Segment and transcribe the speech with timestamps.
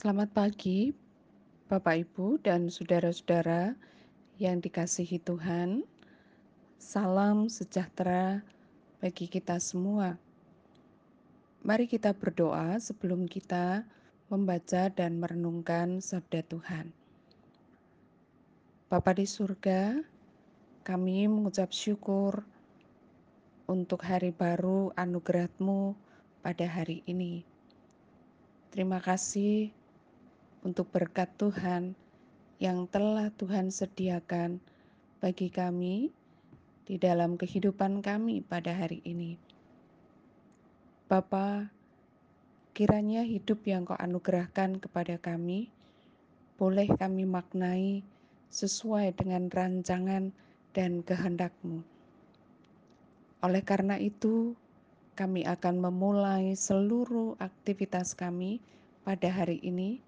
[0.00, 0.96] Selamat pagi,
[1.68, 3.76] Bapak, Ibu, dan saudara-saudara
[4.40, 5.84] yang dikasihi Tuhan.
[6.80, 8.40] Salam sejahtera
[9.04, 10.16] bagi kita semua.
[11.60, 13.84] Mari kita berdoa sebelum kita
[14.32, 16.96] membaca dan merenungkan sabda Tuhan.
[18.88, 20.00] Bapa di surga,
[20.80, 22.40] kami mengucap syukur
[23.68, 25.92] untuk hari baru anugerah-Mu
[26.40, 27.44] pada hari ini.
[28.72, 29.76] Terima kasih
[30.60, 31.96] untuk berkat Tuhan
[32.60, 34.60] yang telah Tuhan sediakan
[35.20, 36.12] bagi kami
[36.84, 39.40] di dalam kehidupan kami pada hari ini.
[41.08, 41.72] Bapa,
[42.76, 45.72] kiranya hidup yang kau anugerahkan kepada kami,
[46.60, 48.04] boleh kami maknai
[48.52, 50.28] sesuai dengan rancangan
[50.76, 51.80] dan kehendak-Mu.
[53.40, 54.52] Oleh karena itu,
[55.16, 58.60] kami akan memulai seluruh aktivitas kami
[59.00, 60.00] pada hari ini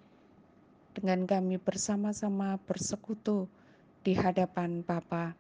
[0.92, 3.48] dengan kami bersama-sama bersekutu
[4.04, 5.32] di hadapan Bapa.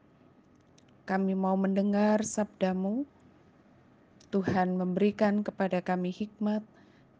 [1.04, 3.04] Kami mau mendengar sabdamu,
[4.32, 6.64] Tuhan memberikan kepada kami hikmat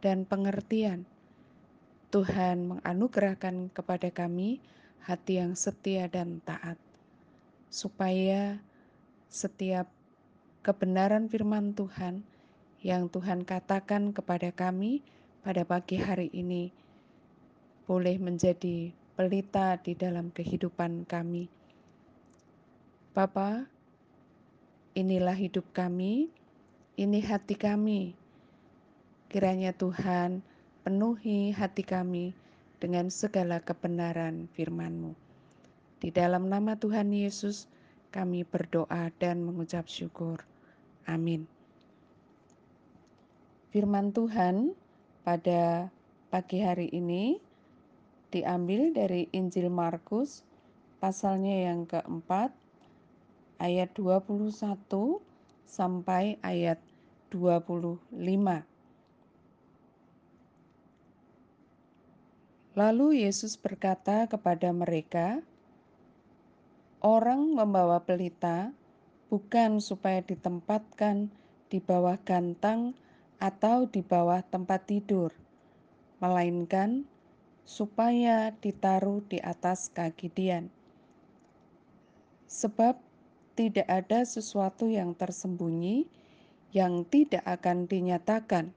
[0.00, 1.04] dan pengertian.
[2.08, 4.60] Tuhan menganugerahkan kepada kami
[5.04, 6.76] hati yang setia dan taat,
[7.68, 8.60] supaya
[9.28, 9.88] setiap
[10.60, 12.22] kebenaran firman Tuhan
[12.84, 15.02] yang Tuhan katakan kepada kami
[15.42, 16.81] pada pagi hari ini
[17.84, 21.50] boleh menjadi pelita di dalam kehidupan kami.
[23.12, 23.68] Bapa,
[24.96, 26.32] inilah hidup kami,
[26.96, 28.16] ini hati kami.
[29.28, 30.40] Kiranya Tuhan
[30.84, 32.32] penuhi hati kami
[32.82, 35.14] dengan segala kebenaran firman-Mu.
[36.02, 37.70] Di dalam nama Tuhan Yesus,
[38.10, 40.42] kami berdoa dan mengucap syukur.
[41.06, 41.46] Amin.
[43.72, 44.76] Firman Tuhan
[45.24, 45.88] pada
[46.28, 47.40] pagi hari ini
[48.32, 50.40] diambil dari Injil Markus
[50.98, 52.56] pasalnya yang keempat
[53.60, 54.48] ayat 21
[55.68, 56.80] sampai ayat
[57.28, 58.08] 25.
[62.72, 65.44] Lalu Yesus berkata kepada mereka,
[67.02, 68.70] Orang membawa pelita
[69.28, 71.28] bukan supaya ditempatkan
[71.66, 72.94] di bawah gantang
[73.42, 75.34] atau di bawah tempat tidur,
[76.22, 77.02] melainkan
[77.62, 80.68] supaya ditaruh di atas kaki Dian.
[82.50, 83.00] Sebab
[83.56, 86.08] tidak ada sesuatu yang tersembunyi
[86.72, 88.72] yang tidak akan dinyatakan,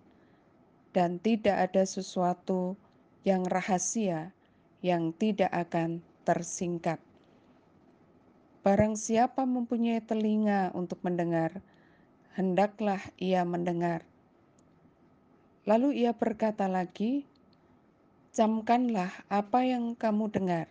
[0.96, 2.80] dan tidak ada sesuatu
[3.28, 4.32] yang rahasia
[4.80, 7.00] yang tidak akan tersingkap.
[8.64, 11.60] Barang siapa mempunyai telinga untuk mendengar,
[12.36, 14.08] hendaklah ia mendengar.
[15.68, 17.28] Lalu ia berkata lagi,
[18.36, 20.68] camkanlah apa yang kamu dengar.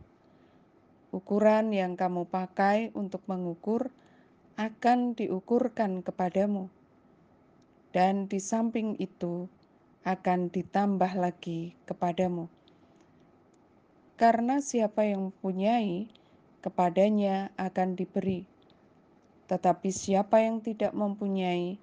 [1.17, 3.89] Ukuran yang kamu pakai untuk mengukur
[4.61, 6.69] akan diukurkan kepadamu,
[7.97, 9.49] dan di samping itu
[10.05, 12.53] akan ditambah lagi kepadamu.
[14.21, 16.13] Karena siapa yang mempunyai,
[16.61, 18.45] kepadanya akan diberi,
[19.49, 21.81] tetapi siapa yang tidak mempunyai,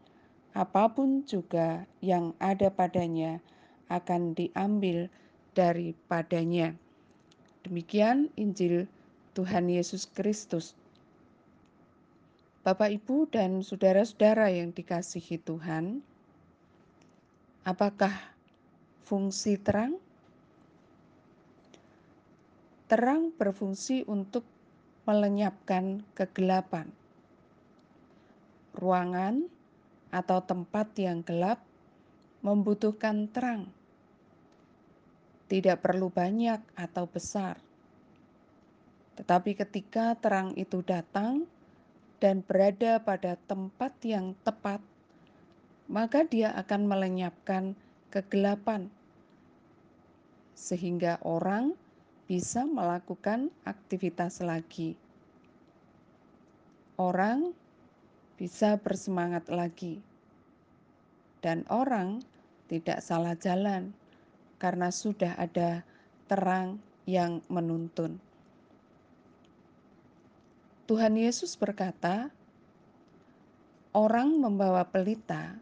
[0.53, 3.41] apa pun juga yang ada padanya
[3.89, 5.09] akan diambil
[5.51, 6.75] daripadanya.
[7.62, 8.88] Demikian Injil
[9.35, 10.73] Tuhan Yesus Kristus.
[12.62, 16.06] Bapak, Ibu, dan saudara-saudara yang dikasihi Tuhan,
[17.66, 18.13] apakah
[19.01, 19.97] fungsi terang?
[22.85, 24.45] Terang berfungsi untuk
[25.09, 26.85] melenyapkan kegelapan.
[28.78, 29.50] Ruangan
[30.13, 31.57] atau tempat yang gelap
[32.45, 33.72] membutuhkan terang
[35.51, 37.59] tidak perlu banyak atau besar.
[39.19, 41.44] Tetapi ketika terang itu datang
[42.23, 44.79] dan berada pada tempat yang tepat,
[45.91, 47.75] maka dia akan melenyapkan
[48.07, 48.88] kegelapan,
[50.55, 51.75] sehingga orang
[52.31, 54.96] bisa melakukan aktivitas lagi.
[56.96, 57.52] Orang
[58.40, 59.99] bisa bersemangat lagi,
[61.43, 62.23] dan orang
[62.72, 63.91] tidak salah jalan
[64.61, 65.81] karena sudah ada
[66.29, 66.78] terang
[67.09, 68.22] yang menuntun.
[70.85, 72.29] Tuhan Yesus berkata,
[73.90, 75.58] "Orang membawa pelita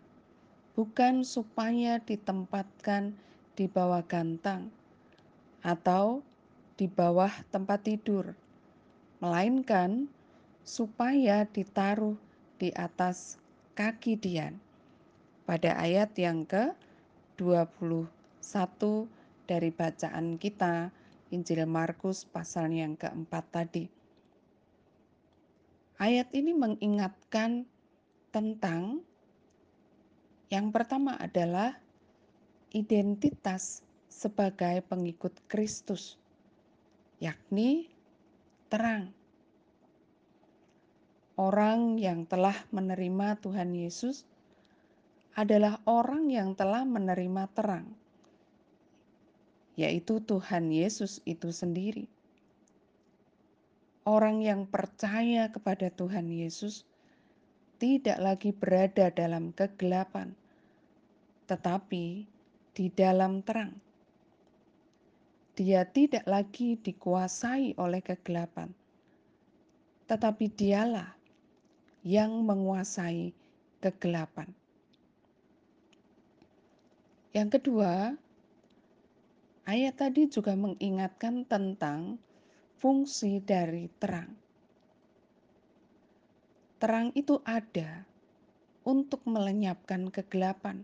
[0.76, 3.16] bukan supaya ditempatkan
[3.56, 4.68] di bawah gantang
[5.64, 6.20] atau
[6.76, 8.36] di bawah tempat tidur,
[9.24, 10.12] melainkan
[10.68, 12.20] supaya ditaruh
[12.60, 13.40] di atas
[13.80, 14.60] kaki Dian."
[15.48, 20.90] Pada ayat yang ke-20 1 dari bacaan kita
[21.30, 23.86] Injil Markus pasal yang keempat tadi.
[26.00, 27.68] Ayat ini mengingatkan
[28.32, 29.04] tentang
[30.50, 31.78] yang pertama adalah
[32.74, 36.18] identitas sebagai pengikut Kristus,
[37.22, 37.92] yakni
[38.72, 39.14] terang.
[41.38, 44.26] Orang yang telah menerima Tuhan Yesus
[45.38, 47.99] adalah orang yang telah menerima terang,
[49.80, 52.12] yaitu Tuhan Yesus itu sendiri.
[54.04, 56.84] Orang yang percaya kepada Tuhan Yesus
[57.80, 60.36] tidak lagi berada dalam kegelapan,
[61.48, 62.28] tetapi
[62.76, 63.72] di dalam terang.
[65.56, 68.72] Dia tidak lagi dikuasai oleh kegelapan,
[70.12, 71.16] tetapi dialah
[72.04, 73.32] yang menguasai
[73.80, 74.52] kegelapan.
[77.32, 78.16] Yang kedua,
[79.70, 82.18] ayat tadi juga mengingatkan tentang
[82.82, 84.34] fungsi dari terang.
[86.82, 88.02] Terang itu ada
[88.82, 90.82] untuk melenyapkan kegelapan.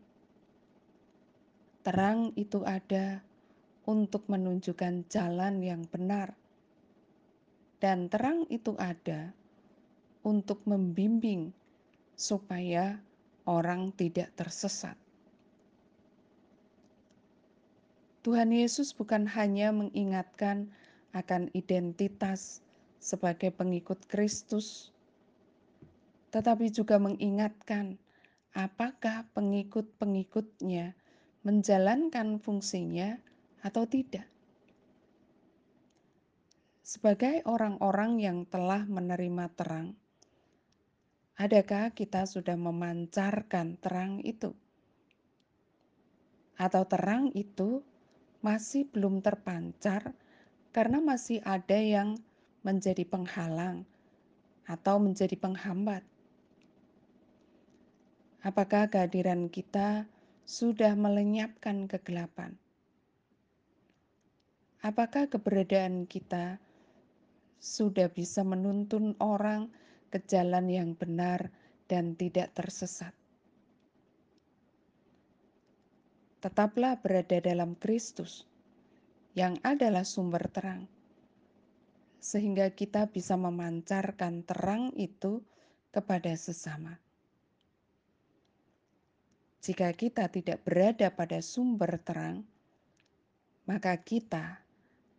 [1.82, 3.26] Terang itu ada
[3.90, 6.38] untuk menunjukkan jalan yang benar,
[7.82, 9.34] dan terang itu ada
[10.22, 11.50] untuk membimbing
[12.14, 13.02] supaya
[13.50, 14.98] orang tidak tersesat.
[18.26, 20.74] Tuhan Yesus bukan hanya mengingatkan
[21.14, 22.66] akan identitas
[22.98, 24.90] sebagai pengikut Kristus,
[26.34, 28.02] tetapi juga mengingatkan
[28.58, 30.98] apakah pengikut-pengikutnya
[31.46, 33.22] menjalankan fungsinya
[33.62, 34.26] atau tidak.
[36.82, 39.94] Sebagai orang-orang yang telah menerima terang,
[41.38, 44.50] adakah kita sudah memancarkan terang itu?
[46.58, 47.86] Atau terang itu
[48.46, 50.14] masih belum terpancar
[50.70, 52.14] karena masih ada yang
[52.62, 53.90] menjadi penghalang
[54.70, 56.06] atau menjadi penghambat.
[58.46, 60.06] Apakah kehadiran kita
[60.46, 62.54] sudah melenyapkan kegelapan?
[64.86, 66.62] Apakah keberadaan kita
[67.58, 69.74] sudah bisa menuntun orang
[70.14, 71.50] ke jalan yang benar
[71.90, 73.25] dan tidak tersesat?
[76.46, 78.46] Tetaplah berada dalam Kristus,
[79.34, 80.86] yang adalah sumber terang,
[82.22, 85.42] sehingga kita bisa memancarkan terang itu
[85.90, 87.02] kepada sesama.
[89.66, 92.46] Jika kita tidak berada pada sumber terang,
[93.66, 94.62] maka kita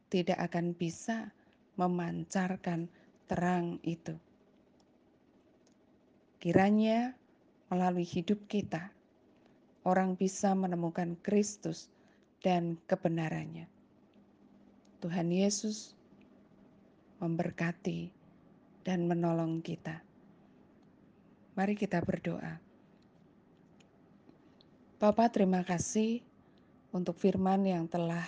[0.06, 1.34] tidak akan bisa
[1.74, 2.86] memancarkan
[3.26, 4.14] terang itu.
[6.38, 7.18] Kiranya
[7.66, 8.94] melalui hidup kita,
[9.86, 11.86] orang bisa menemukan Kristus
[12.42, 13.70] dan kebenarannya.
[14.98, 15.94] Tuhan Yesus
[17.22, 18.10] memberkati
[18.82, 20.02] dan menolong kita.
[21.54, 22.58] Mari kita berdoa.
[24.98, 26.20] Bapak terima kasih
[26.90, 28.26] untuk firman yang telah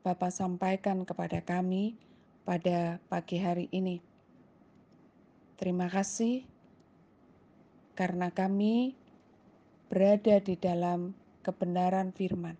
[0.00, 1.94] Bapak sampaikan kepada kami
[2.42, 4.00] pada pagi hari ini.
[5.60, 6.40] Terima kasih
[7.92, 8.96] karena kami
[9.90, 11.10] berada di dalam
[11.42, 12.54] kebenaran firman.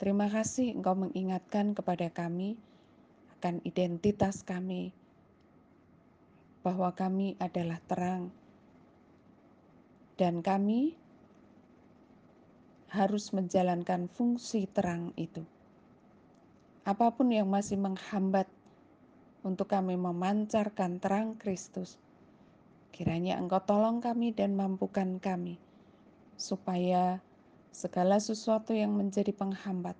[0.00, 2.56] Terima kasih Engkau mengingatkan kepada kami
[3.36, 4.96] akan identitas kami,
[6.64, 8.32] bahwa kami adalah terang,
[10.16, 10.96] dan kami
[12.88, 15.44] harus menjalankan fungsi terang itu.
[16.88, 18.48] Apa pun yang masih menghambat
[19.44, 22.00] untuk kami memancarkan terang Kristus,
[22.90, 25.56] Kiranya Engkau tolong kami dan mampukan kami,
[26.34, 27.22] supaya
[27.70, 29.94] segala sesuatu yang menjadi penghambat,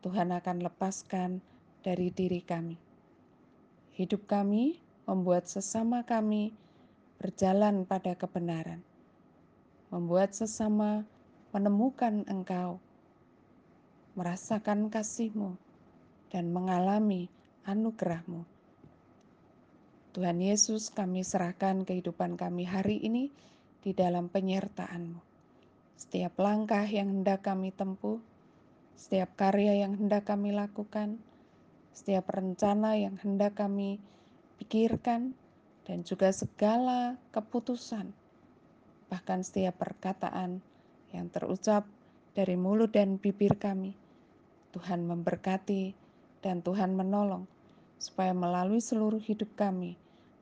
[0.00, 1.42] Tuhan akan lepaskan
[1.82, 2.78] dari diri kami.
[3.92, 6.54] Hidup kami membuat sesama kami
[7.18, 8.80] berjalan pada kebenaran,
[9.92, 11.04] membuat sesama
[11.50, 12.78] menemukan Engkau,
[14.14, 15.58] merasakan kasih-Mu,
[16.30, 17.26] dan mengalami
[17.66, 18.59] anugerah-Mu
[20.10, 23.30] Tuhan Yesus, kami serahkan kehidupan kami hari ini
[23.78, 25.22] di dalam penyertaan-Mu.
[25.94, 28.18] Setiap langkah yang hendak kami tempuh,
[28.98, 31.22] setiap karya yang hendak kami lakukan,
[31.94, 34.02] setiap rencana yang hendak kami
[34.58, 35.30] pikirkan,
[35.86, 38.10] dan juga segala keputusan,
[39.06, 40.58] bahkan setiap perkataan
[41.14, 41.86] yang terucap
[42.34, 43.94] dari mulut dan bibir kami.
[44.74, 45.94] Tuhan memberkati
[46.42, 47.46] dan Tuhan menolong
[48.00, 49.99] supaya melalui seluruh hidup kami,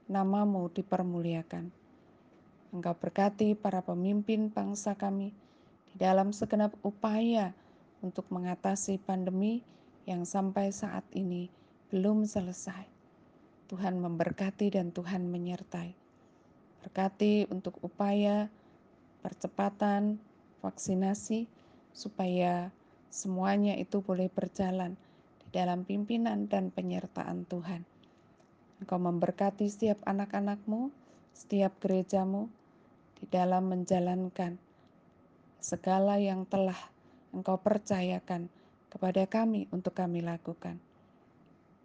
[0.09, 1.69] namamu dipermuliakan.
[2.73, 5.37] Engkau berkati para pemimpin bangsa kami
[5.93, 7.53] di dalam segenap upaya
[8.01, 9.61] untuk mengatasi pandemi
[10.09, 11.53] yang sampai saat ini
[11.93, 12.89] belum selesai.
[13.69, 15.93] Tuhan memberkati dan Tuhan menyertai.
[16.81, 18.49] Berkati untuk upaya
[19.21, 20.17] percepatan
[20.65, 21.45] vaksinasi
[21.93, 22.73] supaya
[23.13, 24.97] semuanya itu boleh berjalan
[25.45, 27.98] di dalam pimpinan dan penyertaan Tuhan.
[28.79, 30.95] Engkau memberkati setiap anak-anakmu,
[31.35, 32.47] setiap gerejamu
[33.19, 34.59] di dalam menjalankan
[35.59, 36.79] segala yang telah
[37.35, 38.49] Engkau percayakan
[38.89, 40.81] kepada kami untuk kami lakukan.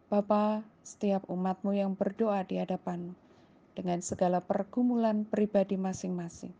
[0.07, 3.17] Bapa, setiap umatmu yang berdoa di hadapanmu
[3.73, 6.53] dengan segala pergumulan pribadi masing-masing,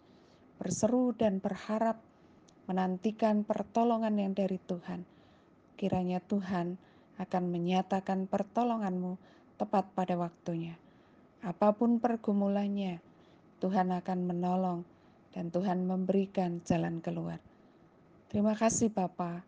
[0.57, 2.01] berseru dan berharap
[2.65, 5.05] menantikan pertolongan yang dari Tuhan.
[5.77, 6.81] Kiranya Tuhan
[7.21, 9.15] akan menyatakan pertolonganmu
[9.57, 10.75] tepat pada waktunya.
[11.43, 13.03] Apa pun pergumulannya,
[13.59, 14.79] Tuhan akan menolong
[15.33, 17.41] dan Tuhan memberikan jalan keluar.
[18.29, 19.43] Terima kasih Bapa.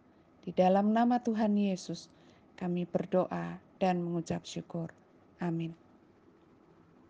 [0.46, 2.12] Di dalam nama Tuhan Yesus,
[2.58, 4.94] kami berdoa dan mengucap syukur.
[5.42, 5.85] Amin.